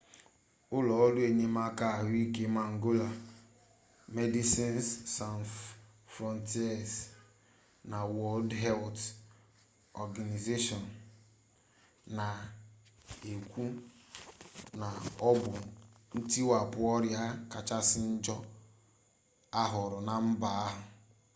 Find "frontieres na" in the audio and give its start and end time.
6.13-7.99